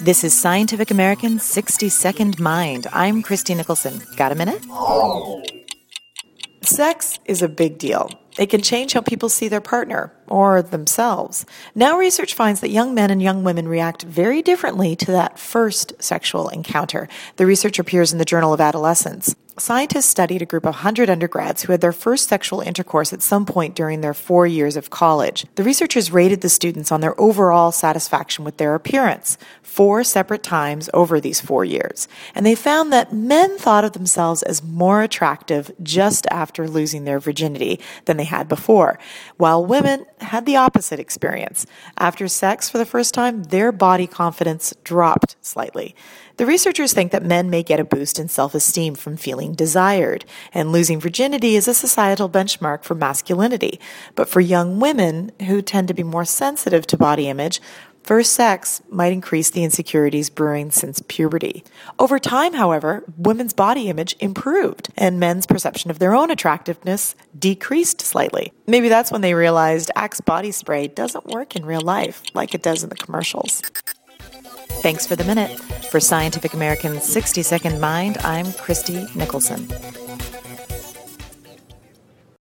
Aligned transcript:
This 0.00 0.22
is 0.22 0.32
Scientific 0.32 0.92
American's 0.92 1.42
60 1.42 1.88
Second 1.88 2.38
Mind. 2.38 2.86
I'm 2.92 3.20
Christie 3.20 3.56
Nicholson. 3.56 4.00
Got 4.14 4.30
a 4.30 4.36
minute? 4.36 4.64
Sex 6.62 7.18
is 7.24 7.42
a 7.42 7.48
big 7.48 7.78
deal. 7.78 8.08
It 8.38 8.46
can 8.46 8.62
change 8.62 8.92
how 8.92 9.00
people 9.00 9.28
see 9.28 9.48
their 9.48 9.60
partner 9.60 10.12
or 10.28 10.62
themselves. 10.62 11.44
Now, 11.74 11.98
research 11.98 12.34
finds 12.34 12.60
that 12.60 12.70
young 12.70 12.94
men 12.94 13.10
and 13.10 13.20
young 13.20 13.42
women 13.42 13.66
react 13.66 14.02
very 14.02 14.40
differently 14.40 14.94
to 14.94 15.10
that 15.10 15.36
first 15.36 15.92
sexual 16.00 16.48
encounter. 16.48 17.08
The 17.34 17.46
research 17.46 17.80
appears 17.80 18.12
in 18.12 18.18
the 18.18 18.24
Journal 18.24 18.52
of 18.52 18.60
Adolescence. 18.60 19.34
Scientists 19.58 20.06
studied 20.06 20.40
a 20.40 20.46
group 20.46 20.64
of 20.64 20.74
100 20.74 21.10
undergrads 21.10 21.62
who 21.62 21.72
had 21.72 21.80
their 21.80 21.92
first 21.92 22.28
sexual 22.28 22.60
intercourse 22.60 23.12
at 23.12 23.22
some 23.22 23.44
point 23.44 23.74
during 23.74 24.00
their 24.00 24.14
four 24.14 24.46
years 24.46 24.76
of 24.76 24.88
college. 24.88 25.46
The 25.56 25.64
researchers 25.64 26.12
rated 26.12 26.42
the 26.42 26.48
students 26.48 26.92
on 26.92 27.00
their 27.00 27.20
overall 27.20 27.72
satisfaction 27.72 28.44
with 28.44 28.58
their 28.58 28.76
appearance 28.76 29.36
four 29.62 30.04
separate 30.04 30.44
times 30.44 30.88
over 30.94 31.20
these 31.20 31.40
four 31.40 31.64
years. 31.64 32.06
And 32.36 32.46
they 32.46 32.54
found 32.54 32.92
that 32.92 33.12
men 33.12 33.58
thought 33.58 33.84
of 33.84 33.94
themselves 33.94 34.44
as 34.44 34.62
more 34.62 35.02
attractive 35.02 35.72
just 35.82 36.26
after 36.30 36.68
losing 36.68 37.04
their 37.04 37.18
virginity 37.18 37.80
than 38.04 38.16
they 38.16 38.24
had 38.24 38.48
before, 38.48 38.98
while 39.38 39.64
women 39.64 40.06
had 40.20 40.46
the 40.46 40.56
opposite 40.56 41.00
experience. 41.00 41.66
After 41.96 42.28
sex 42.28 42.70
for 42.70 42.78
the 42.78 42.86
first 42.86 43.12
time, 43.12 43.44
their 43.44 43.72
body 43.72 44.06
confidence 44.06 44.72
dropped 44.84 45.36
slightly. 45.40 45.96
The 46.38 46.46
researchers 46.46 46.92
think 46.92 47.10
that 47.10 47.24
men 47.24 47.50
may 47.50 47.64
get 47.64 47.80
a 47.80 47.84
boost 47.84 48.20
in 48.20 48.28
self 48.28 48.54
esteem 48.54 48.94
from 48.94 49.16
feeling 49.16 49.47
desired, 49.54 50.24
and 50.52 50.72
losing 50.72 51.00
virginity 51.00 51.56
is 51.56 51.68
a 51.68 51.74
societal 51.74 52.28
benchmark 52.28 52.84
for 52.84 52.94
masculinity. 52.94 53.80
But 54.14 54.28
for 54.28 54.40
young 54.40 54.80
women, 54.80 55.32
who 55.46 55.62
tend 55.62 55.88
to 55.88 55.94
be 55.94 56.02
more 56.02 56.24
sensitive 56.24 56.86
to 56.88 56.96
body 56.96 57.28
image, 57.28 57.60
First 58.08 58.32
sex 58.32 58.80
might 58.88 59.12
increase 59.12 59.50
the 59.50 59.62
insecurities 59.64 60.30
brewing 60.30 60.70
since 60.70 61.02
puberty. 61.08 61.62
Over 61.98 62.18
time, 62.18 62.54
however, 62.54 63.04
women's 63.18 63.52
body 63.52 63.90
image 63.90 64.16
improved 64.18 64.88
and 64.96 65.20
men's 65.20 65.44
perception 65.44 65.90
of 65.90 65.98
their 65.98 66.14
own 66.14 66.30
attractiveness 66.30 67.14
decreased 67.38 68.00
slightly. 68.00 68.50
Maybe 68.66 68.88
that's 68.88 69.12
when 69.12 69.20
they 69.20 69.34
realized 69.34 69.90
Axe 69.94 70.22
body 70.22 70.52
spray 70.52 70.88
doesn't 70.88 71.26
work 71.26 71.54
in 71.54 71.66
real 71.66 71.82
life 71.82 72.22
like 72.32 72.54
it 72.54 72.62
does 72.62 72.82
in 72.82 72.88
the 72.88 72.96
commercials. 72.96 73.60
Thanks 74.80 75.06
for 75.06 75.16
the 75.16 75.24
minute. 75.24 75.58
For 75.90 75.98
Scientific 75.98 76.54
American's 76.54 77.02
60 77.02 77.42
Second 77.42 77.80
Mind, 77.80 78.16
I'm 78.18 78.52
Christie 78.52 79.06
Nicholson. 79.14 79.66